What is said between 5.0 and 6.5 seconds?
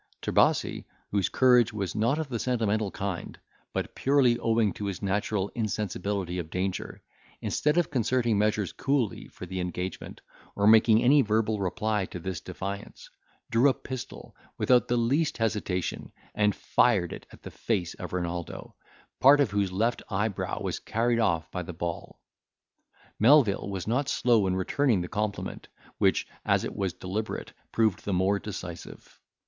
natural insensibility of